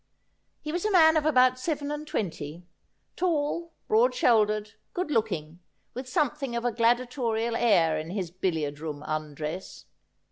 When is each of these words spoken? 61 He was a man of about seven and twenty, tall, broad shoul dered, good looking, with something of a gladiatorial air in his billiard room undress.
61 0.61 0.61
He 0.63 0.71
was 0.71 0.85
a 0.85 0.91
man 0.91 1.15
of 1.15 1.27
about 1.27 1.59
seven 1.59 1.91
and 1.91 2.07
twenty, 2.07 2.65
tall, 3.15 3.71
broad 3.87 4.15
shoul 4.15 4.47
dered, 4.47 4.71
good 4.95 5.11
looking, 5.11 5.59
with 5.93 6.09
something 6.09 6.55
of 6.55 6.65
a 6.65 6.71
gladiatorial 6.71 7.55
air 7.55 7.99
in 7.99 8.09
his 8.09 8.31
billiard 8.31 8.79
room 8.79 9.03
undress. 9.05 9.85